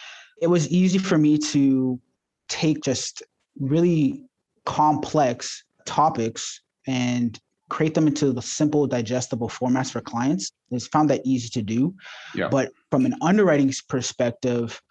it 0.41 0.47
was 0.47 0.69
easy 0.69 0.97
for 0.97 1.17
me 1.17 1.37
to 1.37 1.99
take 2.47 2.81
just 2.81 3.23
really 3.59 4.23
complex 4.65 5.63
topics 5.85 6.61
and 6.87 7.39
create 7.69 7.93
them 7.93 8.07
into 8.07 8.31
the 8.33 8.41
simple 8.41 8.87
digestible 8.87 9.49
formats 9.49 9.91
for 9.91 10.01
clients. 10.01 10.51
It's 10.71 10.87
found 10.87 11.09
that 11.09 11.21
easy 11.23 11.49
to 11.49 11.61
do. 11.61 11.93
Yeah. 12.35 12.49
But 12.49 12.71
from 12.91 13.05
an 13.05 13.15
underwriting 13.21 13.71
perspective, 13.87 14.81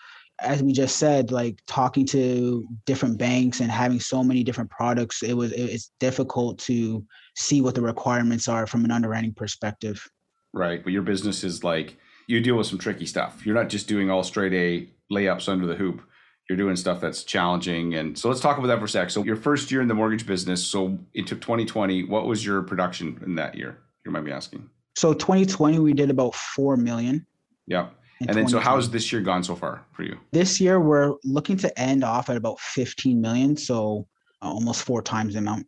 as 0.40 0.62
we 0.62 0.72
just 0.72 0.96
said, 0.96 1.32
like 1.32 1.60
talking 1.66 2.06
to 2.06 2.66
different 2.86 3.18
banks 3.18 3.60
and 3.60 3.70
having 3.70 3.98
so 3.98 4.22
many 4.22 4.44
different 4.44 4.70
products, 4.70 5.22
it 5.22 5.34
was 5.34 5.52
it's 5.52 5.90
difficult 5.98 6.58
to 6.60 7.04
see 7.36 7.60
what 7.60 7.74
the 7.74 7.82
requirements 7.82 8.46
are 8.46 8.66
from 8.66 8.84
an 8.84 8.92
underwriting 8.92 9.34
perspective. 9.34 10.08
Right, 10.52 10.82
but 10.82 10.92
your 10.92 11.02
business 11.02 11.42
is 11.42 11.64
like 11.64 11.96
you 12.28 12.40
deal 12.40 12.56
with 12.56 12.68
some 12.68 12.78
tricky 12.78 13.06
stuff. 13.06 13.44
You're 13.44 13.56
not 13.56 13.68
just 13.68 13.88
doing 13.88 14.10
all 14.10 14.22
straight 14.22 14.52
A 14.52 14.88
layups 15.12 15.48
under 15.48 15.66
the 15.66 15.74
hoop. 15.74 16.02
You're 16.48 16.56
doing 16.56 16.76
stuff 16.76 17.00
that's 17.00 17.24
challenging. 17.24 17.94
And 17.94 18.18
so 18.18 18.28
let's 18.28 18.40
talk 18.40 18.56
about 18.56 18.68
that 18.68 18.78
for 18.78 18.86
a 18.86 18.88
sec. 18.88 19.10
So 19.10 19.22
your 19.22 19.36
first 19.36 19.70
year 19.70 19.82
in 19.82 19.88
the 19.88 19.94
mortgage 19.94 20.26
business, 20.26 20.64
so 20.64 20.98
into 21.14 21.34
2020, 21.34 22.04
what 22.04 22.26
was 22.26 22.44
your 22.44 22.62
production 22.62 23.20
in 23.26 23.34
that 23.34 23.54
year? 23.54 23.78
You 24.06 24.12
might 24.12 24.24
be 24.24 24.32
asking. 24.32 24.68
So 24.96 25.12
2020, 25.12 25.78
we 25.78 25.92
did 25.92 26.10
about 26.10 26.34
four 26.34 26.76
million. 26.76 27.26
Yeah. 27.66 27.88
And 28.20 28.36
then, 28.36 28.48
so 28.48 28.58
how's 28.58 28.90
this 28.90 29.12
year 29.12 29.20
gone 29.20 29.44
so 29.44 29.54
far 29.54 29.84
for 29.92 30.02
you? 30.02 30.18
This 30.32 30.60
year, 30.60 30.80
we're 30.80 31.14
looking 31.22 31.56
to 31.58 31.78
end 31.78 32.02
off 32.02 32.28
at 32.30 32.36
about 32.36 32.58
15 32.58 33.20
million. 33.20 33.56
So 33.56 34.08
uh, 34.42 34.46
almost 34.46 34.82
four 34.82 35.02
times 35.02 35.34
the 35.34 35.40
amount. 35.40 35.66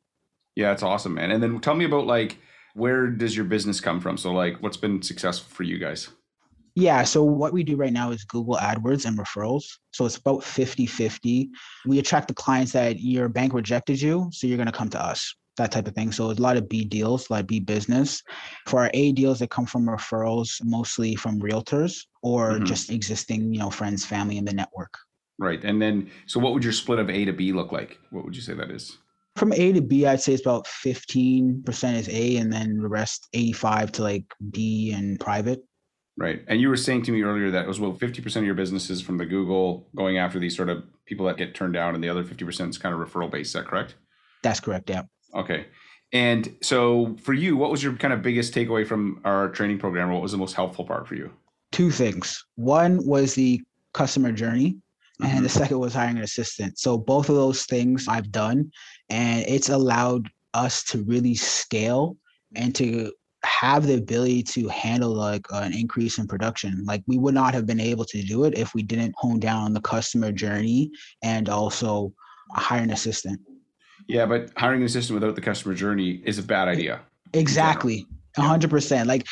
Yeah, 0.57 0.73
it's 0.73 0.83
awesome, 0.83 1.15
man. 1.15 1.31
And 1.31 1.43
then 1.43 1.61
tell 1.61 1.75
me 1.75 1.85
about 1.85 2.07
like, 2.07 2.39
where 2.75 3.09
does 3.09 3.37
your 3.37 3.45
business 3.45 3.81
come 3.81 4.01
from? 4.01 4.17
So, 4.17 4.33
like, 4.33 4.57
what's 4.63 4.77
been 4.77 5.03
successful 5.03 5.49
for 5.55 5.63
you 5.63 5.79
guys? 5.79 6.09
Yeah, 6.81 7.05
so 7.05 7.23
what 7.23 7.53
we 7.53 7.63
do 7.63 7.77
right 7.77 7.93
now 7.93 8.11
is 8.11 8.25
Google 8.25 8.57
AdWords 8.57 9.05
and 9.05 9.19
referrals. 9.19 9.65
So 9.93 10.07
it's 10.07 10.17
about 10.17 10.43
50 10.43 10.87
50. 10.87 11.51
We 11.87 11.99
attract 11.99 12.29
the 12.29 12.35
clients 12.35 12.73
that 12.73 13.01
your 13.01 13.29
bank 13.29 13.53
rejected 13.53 14.01
you, 14.01 14.31
so 14.33 14.47
you're 14.47 14.57
going 14.57 14.67
to 14.67 14.73
come 14.73 14.89
to 14.91 15.03
us 15.03 15.35
that 15.59 15.73
type 15.73 15.87
of 15.87 15.95
thing. 15.95 16.11
So 16.11 16.31
a 16.31 16.33
lot 16.33 16.57
of 16.57 16.71
B 16.71 16.85
deals, 16.85 17.29
like 17.29 17.47
B 17.47 17.61
business. 17.61 18.23
For 18.67 18.81
our 18.81 18.91
A 18.95 19.13
deals 19.13 19.41
that 19.41 19.51
come 19.51 19.67
from 19.67 19.87
referrals, 19.87 20.59
mostly 20.65 21.15
from 21.17 21.39
realtors 21.39 22.07
or 22.23 22.53
mm-hmm. 22.53 22.65
just 22.65 22.91
existing, 22.91 23.53
you 23.53 23.61
know, 23.61 23.69
friends, 23.69 24.07
family 24.07 24.39
in 24.39 24.47
the 24.47 24.55
network. 24.55 24.97
Right. 25.39 25.63
And 25.63 25.81
then 25.81 26.11
so 26.27 26.41
what 26.41 26.55
would 26.55 26.65
your 26.65 26.73
split 26.73 26.99
of 26.99 27.11
A 27.11 27.25
to 27.27 27.33
B 27.33 27.53
look 27.53 27.73
like? 27.73 27.99
What 28.11 28.25
would 28.25 28.35
you 28.35 28.43
say 28.43 28.55
that 28.55 28.71
is? 28.71 28.97
From 29.37 29.53
A 29.53 29.73
to 29.73 29.83
B, 29.83 30.07
I'd 30.07 30.21
say 30.21 30.33
it's 30.33 30.43
about 30.43 30.67
15% 30.67 31.95
is 31.95 32.09
A 32.09 32.37
and 32.39 32.53
then 32.53 32.79
the 32.81 32.89
rest 32.89 33.29
85 33.33 33.93
to 33.93 34.03
like 34.03 34.25
B 34.51 34.93
and 34.93 35.21
private. 35.21 35.63
Right. 36.21 36.45
And 36.49 36.61
you 36.61 36.69
were 36.69 36.77
saying 36.77 37.05
to 37.05 37.13
me 37.13 37.23
earlier 37.23 37.51
that 37.51 37.65
it 37.65 37.69
was 37.69 37.81
well 37.81 37.95
50% 37.95 38.37
of 38.37 38.45
your 38.45 38.55
business 38.55 38.91
is 38.91 39.01
from 39.01 39.17
the 39.17 39.25
Google 39.25 39.89
going 39.97 40.19
after 40.19 40.39
these 40.39 40.55
sort 40.55 40.69
of 40.69 40.85
people 41.07 41.25
that 41.25 41.39
get 41.39 41.55
turned 41.55 41.73
down 41.73 41.95
and 41.95 42.05
the 42.05 42.11
other 42.11 42.23
50% 42.23 42.69
is 42.69 42.77
kind 42.77 42.95
of 42.95 43.01
referral 43.01 43.31
based. 43.31 43.49
Is 43.49 43.53
that 43.55 43.65
correct? 43.65 43.95
That's 44.43 44.61
correct. 44.61 44.91
Yeah. 44.91 45.05
Okay. 45.35 45.65
And 46.13 46.55
so 46.61 47.17
for 47.23 47.33
you, 47.33 47.57
what 47.57 47.71
was 47.71 47.83
your 47.83 47.95
kind 47.95 48.13
of 48.13 48.21
biggest 48.21 48.53
takeaway 48.53 48.87
from 48.87 49.23
our 49.25 49.49
training 49.49 49.79
program? 49.79 50.11
What 50.11 50.21
was 50.21 50.33
the 50.33 50.39
most 50.39 50.55
helpful 50.55 50.85
part 50.85 51.09
for 51.09 51.15
you? 51.15 51.33
Two 51.73 51.91
things. 51.91 52.45
One 52.57 53.01
was 53.07 53.35
the 53.35 53.63
customer 53.95 54.31
journey, 54.31 54.77
mm-hmm. 55.23 55.25
and 55.25 55.43
the 55.43 55.49
second 55.49 55.79
was 55.79 55.95
hiring 55.95 56.19
an 56.19 56.25
assistant. 56.25 56.79
So 56.79 56.99
both 56.99 57.31
of 57.31 57.37
those 57.37 57.65
things 57.65 58.09
I've 58.09 58.31
done, 58.31 58.71
and 59.09 59.43
it's 59.49 59.71
allowed 59.71 60.29
us 60.53 60.85
to 60.85 61.03
really 61.05 61.35
scale 61.35 62.19
and 62.57 62.75
to 62.75 63.11
have 63.51 63.87
the 63.87 63.95
ability 63.95 64.43
to 64.43 64.69
handle 64.69 65.13
like 65.13 65.53
uh, 65.53 65.59
an 65.59 65.75
increase 65.75 66.19
in 66.19 66.27
production. 66.27 66.85
Like 66.85 67.03
we 67.07 67.19
would 67.19 67.35
not 67.35 67.53
have 67.55 67.67
been 67.67 67.81
able 67.81 68.05
to 68.07 68.23
do 68.23 68.45
it 68.45 68.57
if 68.57 68.75
we 68.75 68.83
didn't 68.83 69.15
hone 69.19 69.41
down 69.41 69.65
on 69.65 69.73
the 69.73 69.81
customer 69.81 70.33
journey 70.33 70.91
and 71.23 71.49
also 71.49 72.13
hire 72.53 72.83
an 72.83 72.91
assistant. 72.91 73.41
Yeah, 74.09 74.27
but 74.27 74.51
hiring 74.57 74.81
an 74.81 74.87
assistant 74.87 75.21
without 75.21 75.35
the 75.35 75.41
customer 75.41 75.75
journey 75.75 76.23
is 76.25 76.39
a 76.39 76.43
bad 76.43 76.69
idea. 76.69 77.03
Exactly. 77.33 78.07
Hundred 78.37 78.71
percent. 78.71 79.09
Like 79.09 79.27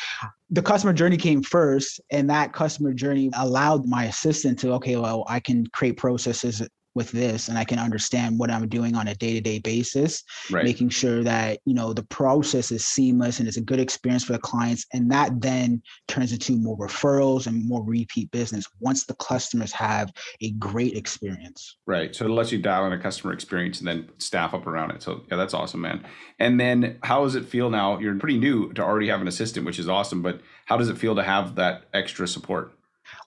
the 0.49 0.61
customer 0.61 0.93
journey 0.93 1.17
came 1.17 1.41
first, 1.41 2.01
and 2.11 2.29
that 2.29 2.53
customer 2.53 2.93
journey 2.93 3.31
allowed 3.37 3.85
my 3.85 4.05
assistant 4.05 4.59
to, 4.59 4.73
okay, 4.73 4.97
well, 4.97 5.23
I 5.27 5.39
can 5.39 5.65
create 5.67 5.97
processes 5.97 6.61
with 6.95 7.11
this 7.11 7.47
and 7.47 7.57
I 7.57 7.63
can 7.63 7.79
understand 7.79 8.39
what 8.39 8.49
I'm 8.49 8.67
doing 8.67 8.95
on 8.95 9.07
a 9.07 9.15
day-to-day 9.15 9.59
basis, 9.59 10.23
Right. 10.49 10.63
making 10.63 10.89
sure 10.89 11.23
that, 11.23 11.59
you 11.65 11.73
know, 11.73 11.93
the 11.93 12.03
process 12.03 12.71
is 12.71 12.83
seamless 12.85 13.39
and 13.39 13.47
it's 13.47 13.57
a 13.57 13.61
good 13.61 13.79
experience 13.79 14.23
for 14.23 14.33
the 14.33 14.39
clients. 14.39 14.85
And 14.93 15.11
that 15.11 15.39
then 15.41 15.81
turns 16.07 16.31
into 16.31 16.55
more 16.57 16.77
referrals 16.77 17.47
and 17.47 17.67
more 17.67 17.83
repeat 17.83 18.31
business 18.31 18.65
once 18.79 19.05
the 19.05 19.15
customers 19.15 19.71
have 19.73 20.11
a 20.41 20.51
great 20.51 20.95
experience. 20.95 21.77
Right. 21.85 22.15
So 22.15 22.25
it 22.25 22.29
lets 22.29 22.51
you 22.51 22.59
dial 22.59 22.85
in 22.85 22.93
a 22.93 22.99
customer 22.99 23.33
experience 23.33 23.79
and 23.79 23.87
then 23.87 24.09
staff 24.17 24.53
up 24.53 24.67
around 24.67 24.91
it. 24.91 25.03
So 25.03 25.23
yeah, 25.29 25.37
that's 25.37 25.53
awesome, 25.53 25.81
man. 25.81 26.05
And 26.39 26.59
then 26.59 26.97
how 27.03 27.23
does 27.23 27.35
it 27.35 27.45
feel 27.45 27.69
now? 27.69 27.99
You're 27.99 28.15
pretty 28.15 28.39
new 28.39 28.73
to 28.73 28.83
already 28.83 29.09
have 29.09 29.21
an 29.21 29.27
assistant, 29.27 29.65
which 29.65 29.79
is 29.79 29.87
awesome, 29.87 30.21
but 30.21 30.41
how 30.65 30.77
does 30.77 30.89
it 30.89 30.97
feel 30.97 31.15
to 31.15 31.23
have 31.23 31.55
that 31.55 31.83
extra 31.93 32.27
support? 32.27 32.73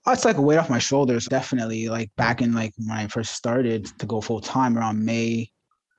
It's 0.07 0.25
like 0.25 0.37
a 0.37 0.43
weight 0.43 0.57
off 0.57 0.71
my 0.71 0.79
shoulders, 0.79 1.27
definitely. 1.27 1.89
Like 1.89 2.11
back 2.17 2.43
in 2.43 2.53
like 2.53 2.73
when 2.77 2.97
I 2.97 3.07
first 3.07 3.35
started 3.35 3.87
to 3.99 4.07
go 4.07 4.21
full 4.21 4.41
time 4.41 4.77
around 4.77 5.05
May, 5.05 5.51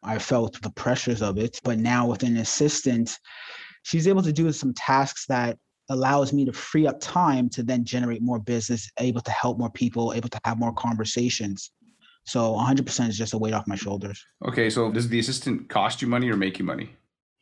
I 0.03 0.19
felt 0.19 0.61
the 0.61 0.71
pressures 0.71 1.21
of 1.21 1.37
it. 1.37 1.59
But 1.63 1.79
now 1.79 2.07
with 2.07 2.23
an 2.23 2.37
assistant, 2.37 3.17
she's 3.83 4.07
able 4.07 4.21
to 4.23 4.33
do 4.33 4.51
some 4.51 4.73
tasks 4.73 5.25
that 5.27 5.57
allows 5.89 6.33
me 6.33 6.45
to 6.45 6.53
free 6.53 6.87
up 6.87 6.99
time 6.99 7.49
to 7.49 7.63
then 7.63 7.85
generate 7.85 8.21
more 8.21 8.39
business, 8.39 8.89
able 8.99 9.21
to 9.21 9.31
help 9.31 9.57
more 9.57 9.69
people, 9.69 10.13
able 10.13 10.29
to 10.29 10.39
have 10.43 10.59
more 10.59 10.73
conversations. 10.73 11.71
So 12.25 12.53
100% 12.53 13.09
is 13.09 13.17
just 13.17 13.33
a 13.33 13.37
weight 13.37 13.53
off 13.53 13.67
my 13.67 13.75
shoulders. 13.75 14.25
Okay, 14.47 14.69
so 14.69 14.91
does 14.91 15.09
the 15.09 15.19
assistant 15.19 15.69
cost 15.69 16.01
you 16.01 16.07
money 16.07 16.29
or 16.29 16.37
make 16.37 16.59
you 16.59 16.65
money? 16.65 16.89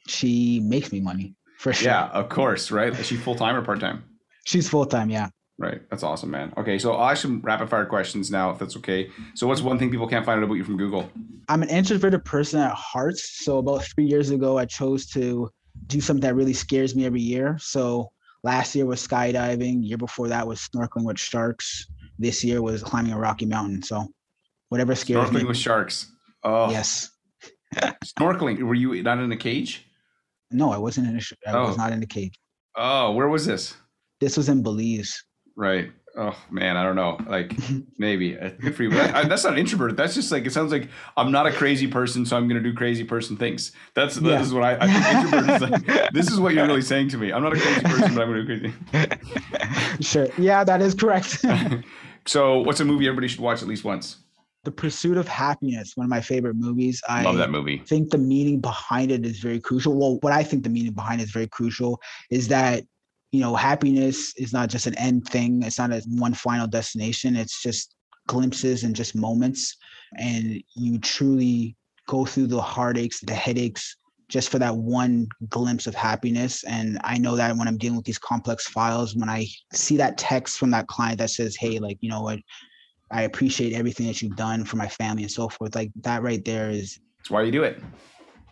She 0.07 0.59
makes 0.59 0.91
me 0.91 0.99
money 0.99 1.35
for 1.59 1.73
sure. 1.73 1.91
Yeah, 1.91 2.07
of 2.07 2.29
course, 2.29 2.71
right? 2.71 2.91
Is 2.91 3.05
she 3.05 3.15
full 3.15 3.35
time 3.35 3.55
or 3.55 3.61
part 3.61 3.79
time? 3.79 4.03
She's 4.45 4.67
full 4.67 4.87
time. 4.87 5.11
Yeah. 5.11 5.29
Right. 5.61 5.81
That's 5.91 6.01
awesome, 6.01 6.31
man. 6.31 6.51
Okay, 6.57 6.79
so 6.79 6.93
I'll 6.93 7.11
ask 7.11 7.21
some 7.21 7.39
rapid 7.41 7.69
fire 7.69 7.85
questions 7.85 8.31
now, 8.31 8.49
if 8.49 8.57
that's 8.57 8.75
okay. 8.77 9.09
So, 9.35 9.45
what's 9.45 9.61
one 9.61 9.77
thing 9.77 9.91
people 9.91 10.07
can't 10.07 10.25
find 10.25 10.39
out 10.39 10.43
about 10.43 10.55
you 10.55 10.63
from 10.63 10.75
Google? 10.75 11.07
I'm 11.49 11.61
an 11.61 11.69
introverted 11.69 12.25
person 12.25 12.59
at 12.59 12.73
heart. 12.73 13.17
So 13.17 13.59
about 13.59 13.83
three 13.83 14.05
years 14.05 14.31
ago, 14.31 14.57
I 14.57 14.65
chose 14.65 15.05
to 15.11 15.51
do 15.85 16.01
something 16.01 16.21
that 16.21 16.33
really 16.33 16.53
scares 16.53 16.95
me 16.95 17.05
every 17.05 17.21
year. 17.21 17.57
So 17.59 18.11
last 18.43 18.73
year 18.75 18.87
was 18.87 19.05
skydiving. 19.07 19.87
Year 19.87 19.97
before 19.97 20.27
that 20.29 20.47
was 20.47 20.59
snorkeling 20.67 21.05
with 21.05 21.19
sharks. 21.19 21.85
This 22.17 22.43
year 22.43 22.61
was 22.63 22.81
climbing 22.81 23.11
a 23.13 23.19
rocky 23.19 23.45
mountain. 23.45 23.83
So 23.83 24.07
whatever 24.69 24.95
scares 24.95 25.29
Snorkeling 25.29 25.41
me. 25.43 25.43
with 25.45 25.57
sharks. 25.57 26.11
Oh, 26.43 26.71
Yes. 26.71 27.11
Snorkeling. 27.75 28.63
Were 28.63 28.73
you 28.73 29.03
not 29.03 29.19
in 29.19 29.31
a 29.31 29.37
cage? 29.37 29.85
No, 30.49 30.71
I 30.71 30.77
wasn't 30.77 31.07
in 31.07 31.17
a. 31.17 31.21
I 31.49 31.53
oh. 31.53 31.67
was 31.67 31.75
Oh. 31.75 31.77
not 31.77 31.91
in 31.91 31.99
the 31.99 32.07
cage. 32.07 32.33
Oh, 32.75 33.11
where 33.11 33.27
was 33.29 33.45
this? 33.45 33.75
This 34.19 34.37
was 34.37 34.49
in 34.49 34.63
Belize. 34.63 35.23
Right. 35.61 35.91
Oh 36.17 36.35
man, 36.49 36.75
I 36.75 36.81
don't 36.83 36.95
know. 36.95 37.19
Like 37.27 37.55
maybe 37.99 38.31
good 38.31 38.75
for 38.75 38.81
you. 38.81 38.89
But 38.89 39.13
I, 39.13 39.27
that's 39.27 39.43
not 39.43 39.59
introvert. 39.59 39.95
That's 39.95 40.15
just 40.15 40.31
like 40.31 40.47
it 40.47 40.51
sounds 40.51 40.71
like 40.71 40.89
I'm 41.15 41.31
not 41.31 41.45
a 41.45 41.51
crazy 41.51 41.85
person, 41.85 42.25
so 42.25 42.35
I'm 42.35 42.47
gonna 42.47 42.63
do 42.63 42.73
crazy 42.73 43.03
person 43.03 43.37
things. 43.37 43.71
That's 43.93 44.17
Yeah. 44.17 44.39
this 44.39 44.47
is 44.47 44.53
what 44.55 44.63
I, 44.63 44.77
I 44.81 44.87
think 44.87 45.05
introvert 45.05 45.49
is 45.49 45.69
like. 45.69 46.11
This 46.13 46.31
is 46.31 46.39
what 46.39 46.55
you're 46.55 46.65
really 46.65 46.81
saying 46.81 47.09
to 47.09 47.17
me. 47.17 47.31
I'm 47.31 47.43
not 47.43 47.55
a 47.55 47.59
crazy 47.59 47.81
person, 47.81 48.15
but 48.15 48.23
I'm 48.23 48.29
gonna 48.29 48.43
do 48.43 48.73
crazy. 48.91 49.17
Sure. 50.01 50.27
Yeah, 50.39 50.63
that 50.63 50.81
is 50.81 50.95
correct. 50.95 51.45
So, 52.25 52.61
what's 52.61 52.79
a 52.79 52.85
movie 52.85 53.07
everybody 53.07 53.27
should 53.27 53.39
watch 53.39 53.61
at 53.61 53.67
least 53.67 53.83
once? 53.83 54.17
the 54.63 54.71
Pursuit 54.71 55.17
of 55.17 55.27
Happiness, 55.27 55.93
one 55.95 56.05
of 56.05 56.09
my 56.09 56.21
favorite 56.21 56.55
movies. 56.55 57.01
I 57.09 57.23
Love 57.23 57.37
that 57.37 57.49
movie. 57.49 57.81
I 57.81 57.87
think 57.87 58.11
the 58.11 58.19
meaning 58.19 58.59
behind 58.59 59.11
it 59.11 59.25
is 59.25 59.39
very 59.39 59.59
crucial. 59.59 59.97
Well, 59.97 60.19
what 60.21 60.33
I 60.33 60.43
think 60.43 60.63
the 60.63 60.69
meaning 60.69 60.93
behind 60.93 61.19
it 61.19 61.25
is 61.25 61.31
very 61.31 61.47
crucial 61.47 61.99
is 62.29 62.47
that 62.49 62.83
you 63.31 63.39
know 63.39 63.55
happiness 63.55 64.33
is 64.37 64.53
not 64.53 64.69
just 64.69 64.87
an 64.87 64.97
end 64.97 65.25
thing. 65.25 65.63
It's 65.63 65.79
not 65.79 65.91
a 65.91 66.01
one 66.07 66.33
final 66.33 66.67
destination. 66.67 67.35
It's 67.35 67.61
just 67.61 67.95
glimpses 68.27 68.83
and 68.83 68.95
just 68.95 69.15
moments, 69.15 69.77
and 70.17 70.61
you 70.75 70.99
truly 70.99 71.75
go 72.07 72.25
through 72.25 72.47
the 72.47 72.61
heartaches, 72.61 73.21
the 73.21 73.33
headaches, 73.33 73.95
just 74.27 74.49
for 74.49 74.59
that 74.59 74.75
one 74.75 75.27
glimpse 75.49 75.87
of 75.87 75.95
happiness. 75.95 76.63
And 76.65 76.99
I 77.03 77.17
know 77.17 77.35
that 77.35 77.55
when 77.55 77.67
I'm 77.67 77.77
dealing 77.77 77.95
with 77.97 78.05
these 78.05 78.19
complex 78.19 78.67
files, 78.67 79.15
when 79.15 79.29
I 79.29 79.47
see 79.73 79.97
that 79.97 80.17
text 80.17 80.57
from 80.57 80.71
that 80.71 80.87
client 80.87 81.19
that 81.19 81.29
says, 81.29 81.55
"Hey, 81.55 81.79
like 81.79 81.97
you 82.01 82.09
know 82.09 82.21
what." 82.21 82.39
I 83.13 83.23
appreciate 83.23 83.73
everything 83.73 84.07
that 84.07 84.21
you've 84.21 84.37
done 84.37 84.63
for 84.63 84.77
my 84.77 84.87
family 84.87 85.23
and 85.23 85.31
so 85.31 85.49
forth. 85.49 85.75
Like 85.75 85.91
that 86.03 86.23
right 86.23 86.43
there 86.45 86.69
is 86.69 86.97
That's 87.17 87.29
why 87.29 87.41
you 87.41 87.51
do 87.51 87.63
it. 87.63 87.81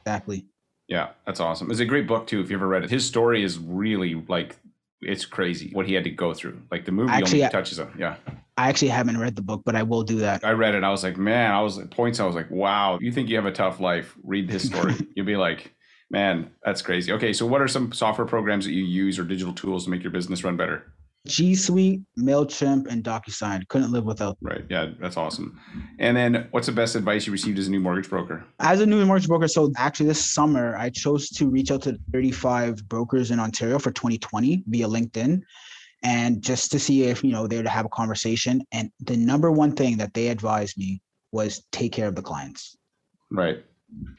exactly 0.01 0.45
Yeah, 0.89 1.11
that's 1.25 1.39
awesome. 1.39 1.71
It's 1.71 1.79
a 1.79 1.85
great 1.85 2.07
book 2.07 2.27
too. 2.27 2.41
If 2.41 2.49
you 2.49 2.57
ever 2.57 2.67
read 2.67 2.83
it, 2.83 2.89
his 2.89 3.05
story 3.05 3.41
is 3.41 3.57
really 3.57 4.15
like 4.27 4.57
it's 5.01 5.25
crazy 5.25 5.69
what 5.73 5.85
he 5.85 5.93
had 5.93 6.03
to 6.03 6.09
go 6.09 6.33
through. 6.33 6.61
Like 6.71 6.85
the 6.85 6.91
movie 6.91 7.11
Actually, 7.11 7.43
only 7.43 7.51
touches 7.51 7.79
him. 7.79 7.91
Yeah, 7.97 8.15
I 8.57 8.67
actually 8.67 8.89
haven't 8.89 9.17
read 9.17 9.35
the 9.35 9.41
book, 9.41 9.61
but 9.65 9.75
I 9.75 9.83
will 9.83 10.03
do 10.03 10.17
that. 10.19 10.43
I 10.43 10.51
read 10.51 10.75
it. 10.75 10.83
I 10.83 10.89
was 10.89 11.03
like, 11.03 11.17
man, 11.17 11.51
I 11.51 11.61
was 11.61 11.77
at 11.77 11.91
points. 11.91 12.19
I 12.19 12.25
was 12.25 12.35
like, 12.35 12.51
wow. 12.51 12.97
You 12.99 13.11
think 13.11 13.29
you 13.29 13.37
have 13.37 13.45
a 13.45 13.51
tough 13.51 13.79
life? 13.79 14.15
Read 14.23 14.49
his 14.49 14.63
story. 14.63 14.95
You'll 15.15 15.25
be 15.25 15.37
like, 15.37 15.73
man, 16.09 16.51
that's 16.63 16.81
crazy. 16.81 17.13
Okay, 17.13 17.31
so 17.31 17.45
what 17.45 17.61
are 17.61 17.67
some 17.67 17.93
software 17.93 18.27
programs 18.27 18.65
that 18.65 18.73
you 18.73 18.83
use 18.83 19.17
or 19.17 19.23
digital 19.23 19.53
tools 19.53 19.85
to 19.85 19.89
make 19.89 20.03
your 20.03 20.11
business 20.11 20.43
run 20.43 20.57
better? 20.57 20.91
G 21.27 21.55
Suite, 21.55 22.01
Mailchimp, 22.17 22.87
and 22.87 23.03
DocuSign. 23.03 23.67
Couldn't 23.67 23.91
live 23.91 24.05
without. 24.05 24.37
Right. 24.41 24.65
Yeah, 24.69 24.91
that's 24.99 25.17
awesome. 25.17 25.59
And 25.99 26.15
then, 26.15 26.47
what's 26.51 26.67
the 26.67 26.73
best 26.73 26.95
advice 26.95 27.27
you 27.27 27.31
received 27.31 27.59
as 27.59 27.67
a 27.67 27.71
new 27.71 27.79
mortgage 27.79 28.09
broker? 28.09 28.45
As 28.59 28.81
a 28.81 28.85
new 28.85 29.05
mortgage 29.05 29.27
broker, 29.27 29.47
so 29.47 29.71
actually 29.77 30.07
this 30.07 30.33
summer 30.33 30.75
I 30.77 30.89
chose 30.89 31.29
to 31.29 31.49
reach 31.49 31.71
out 31.71 31.81
to 31.83 31.97
35 32.13 32.87
brokers 32.87 33.31
in 33.31 33.39
Ontario 33.39 33.79
for 33.79 33.91
2020 33.91 34.63
via 34.67 34.87
LinkedIn, 34.87 35.41
and 36.03 36.41
just 36.41 36.71
to 36.71 36.79
see 36.79 37.03
if 37.03 37.23
you 37.23 37.31
know 37.31 37.47
they 37.47 37.57
were 37.57 37.63
to 37.63 37.69
have 37.69 37.85
a 37.85 37.89
conversation. 37.89 38.61
And 38.71 38.89
the 38.99 39.17
number 39.17 39.51
one 39.51 39.73
thing 39.73 39.97
that 39.97 40.13
they 40.13 40.29
advised 40.29 40.77
me 40.77 41.01
was 41.31 41.63
take 41.71 41.91
care 41.91 42.07
of 42.07 42.15
the 42.15 42.21
clients. 42.21 42.77
Right. 43.29 43.63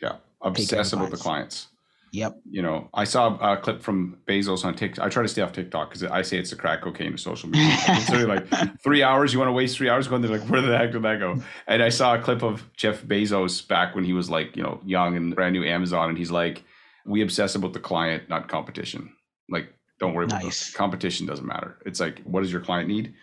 Yeah. 0.03 0.17
Obsess 0.43 0.95
with 0.95 1.11
the 1.11 1.17
clients. 1.17 1.69
Yep. 2.13 2.41
you 2.51 2.61
know, 2.63 2.89
I 2.93 3.05
saw 3.05 3.37
a 3.39 3.57
clip 3.57 3.83
from 3.83 4.19
Bezos 4.27 4.65
on 4.65 4.75
TikTok. 4.75 5.05
I 5.05 5.09
try 5.09 5.23
to 5.23 5.29
stay 5.29 5.43
off 5.43 5.53
TikTok 5.53 5.91
because 5.91 6.03
I 6.05 6.23
say 6.23 6.39
it's 6.39 6.51
the 6.51 6.57
crack 6.57 6.83
cocaine 6.83 7.13
of 7.15 7.21
social 7.21 7.49
media. 7.49 7.73
it's 7.89 8.11
really 8.11 8.25
like 8.25 8.47
three 8.83 9.03
hours. 9.03 9.33
You 9.33 9.39
want 9.39 9.49
to 9.49 9.53
waste 9.53 9.77
three 9.77 9.89
hours 9.89 10.09
going 10.09 10.23
there? 10.23 10.31
Like, 10.31 10.49
where 10.49 10.61
the 10.61 10.77
heck 10.77 10.93
did 10.93 11.03
that 11.03 11.21
go? 11.21 11.41
And 11.67 11.83
I 11.83 11.89
saw 11.89 12.15
a 12.15 12.19
clip 12.21 12.43
of 12.43 12.69
Jeff 12.77 13.03
Bezos 13.03 13.67
back 13.67 13.95
when 13.95 14.05
he 14.05 14.13
was 14.13 14.29
like, 14.29 14.57
you 14.57 14.63
know, 14.63 14.81
young 14.85 15.17
and 15.17 15.35
brand 15.35 15.53
new 15.53 15.65
Amazon, 15.65 16.09
and 16.09 16.19
he's 16.19 16.31
like, 16.31 16.65
"We 17.07 17.23
obsess 17.23 17.55
about 17.55 17.73
the 17.75 17.81
client, 17.81 18.29
not 18.29 18.49
competition. 18.49 19.13
Like, 19.49 19.73
don't 20.01 20.15
worry 20.15 20.25
about 20.25 20.43
this. 20.43 20.73
Competition 20.75 21.27
doesn't 21.27 21.47
matter. 21.47 21.77
It's 21.85 22.01
like, 22.01 22.21
what 22.23 22.41
does 22.43 22.51
your 22.51 22.63
client 22.63 22.89
need? 22.89 23.15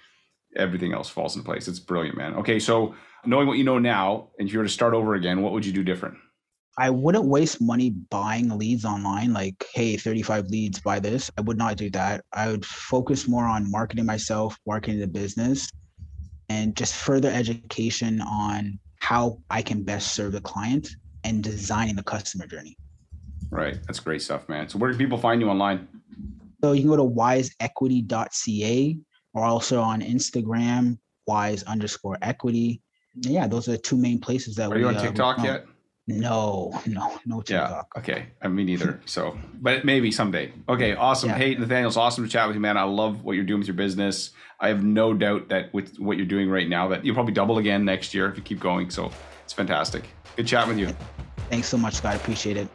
Everything 0.55 0.93
else 0.93 1.09
falls 1.09 1.35
in 1.35 1.43
place. 1.43 1.67
It's 1.67 1.79
brilliant, 1.79 2.17
man. 2.17 2.35
Okay, 2.35 2.59
so 2.59 2.95
knowing 3.25 3.47
what 3.47 3.57
you 3.57 3.63
know 3.63 3.79
now, 3.79 4.29
and 4.39 4.47
if 4.47 4.53
you 4.53 4.59
were 4.59 4.65
to 4.65 4.71
start 4.71 4.93
over 4.93 5.15
again, 5.15 5.41
what 5.41 5.51
would 5.53 5.65
you 5.65 5.73
do 5.73 5.83
different? 5.83 6.17
I 6.79 6.91
wouldn't 6.91 7.25
waste 7.25 7.59
money 7.59 7.89
buying 7.89 8.55
leads 8.55 8.85
online, 8.85 9.33
like, 9.33 9.65
hey, 9.73 9.97
35 9.97 10.47
leads, 10.47 10.79
buy 10.79 10.99
this. 10.99 11.31
I 11.35 11.41
would 11.41 11.57
not 11.57 11.75
do 11.75 11.89
that. 11.91 12.23
I 12.33 12.49
would 12.49 12.63
focus 12.63 13.27
more 13.27 13.45
on 13.45 13.69
marketing 13.71 14.05
myself, 14.05 14.55
marketing 14.67 14.99
the 14.99 15.07
business, 15.07 15.71
and 16.49 16.75
just 16.75 16.93
further 16.93 17.31
education 17.31 18.21
on 18.21 18.77
how 18.99 19.39
I 19.49 19.63
can 19.63 19.81
best 19.81 20.13
serve 20.13 20.33
the 20.33 20.41
client 20.41 20.89
and 21.23 21.43
designing 21.43 21.95
the 21.95 22.03
customer 22.03 22.45
journey. 22.45 22.77
Right. 23.49 23.79
That's 23.87 23.99
great 23.99 24.21
stuff, 24.21 24.47
man. 24.47 24.69
So 24.69 24.77
where 24.77 24.91
can 24.91 24.99
people 24.99 25.17
find 25.17 25.41
you 25.41 25.49
online? 25.49 25.87
So 26.63 26.73
you 26.73 26.81
can 26.81 26.89
go 26.89 26.97
to 26.97 27.03
wiseequity.ca 27.03 28.97
or 29.33 29.43
also 29.43 29.81
on 29.81 30.01
Instagram, 30.01 30.99
wise 31.25 31.63
underscore 31.63 32.17
equity. 32.21 32.81
Yeah, 33.15 33.47
those 33.47 33.67
are 33.67 33.71
the 33.71 33.77
two 33.79 33.97
main 33.97 34.19
places 34.19 34.55
that 34.57 34.69
we 34.69 34.75
Are 34.75 34.77
we 34.77 34.81
you 34.83 34.89
on 34.89 34.97
uh, 34.97 35.01
TikTok 35.01 35.43
yet? 35.43 35.65
No, 36.07 36.79
no, 36.87 37.19
no 37.25 37.43
Yeah. 37.47 37.61
TikTok. 37.61 37.93
Okay. 37.97 38.25
I 38.41 38.47
mean, 38.47 38.65
neither. 38.65 39.01
So, 39.05 39.37
but 39.61 39.83
maybe 39.85 40.11
someday. 40.11 40.53
Okay. 40.69 40.95
Awesome. 40.95 41.29
Yeah. 41.29 41.37
Hey, 41.37 41.55
Nathaniel, 41.55 41.87
it's 41.89 41.97
awesome 41.97 42.23
to 42.23 42.29
chat 42.29 42.47
with 42.47 42.55
you, 42.55 42.61
man. 42.61 42.77
I 42.77 42.83
love 42.83 43.23
what 43.23 43.33
you're 43.33 43.43
doing 43.45 43.59
with 43.59 43.67
your 43.67 43.75
business. 43.75 44.31
I 44.59 44.69
have 44.69 44.83
no 44.83 45.13
doubt 45.13 45.49
that 45.49 45.73
with 45.73 45.97
what 45.99 46.17
you're 46.17 46.25
doing 46.25 46.49
right 46.49 46.67
now, 46.67 46.87
that 46.87 47.05
you'll 47.05 47.13
probably 47.13 47.33
double 47.33 47.57
again 47.59 47.85
next 47.85 48.13
year 48.13 48.29
if 48.29 48.37
you 48.37 48.43
keep 48.43 48.59
going. 48.59 48.89
So 48.89 49.11
it's 49.43 49.53
fantastic. 49.53 50.05
Good 50.35 50.47
chat 50.47 50.67
with 50.67 50.77
you. 50.79 50.95
Thanks 51.49 51.67
so 51.67 51.77
much, 51.77 51.95
Scott. 51.95 52.13
I 52.13 52.15
appreciate 52.15 52.57
it. 52.57 52.67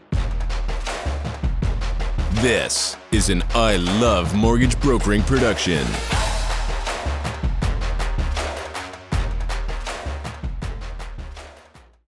This 2.36 2.96
is 3.12 3.28
an 3.30 3.42
I 3.54 3.76
Love 3.76 4.34
Mortgage 4.34 4.78
Brokering 4.80 5.22
production. 5.22 5.84